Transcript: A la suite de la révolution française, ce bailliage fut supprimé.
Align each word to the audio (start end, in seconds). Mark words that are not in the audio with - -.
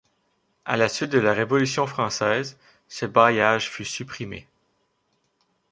A 0.65 0.77
la 0.77 0.89
suite 0.89 1.11
de 1.11 1.19
la 1.19 1.31
révolution 1.31 1.85
française, 1.85 2.57
ce 2.87 3.05
bailliage 3.05 3.69
fut 3.69 3.85
supprimé. 3.85 4.47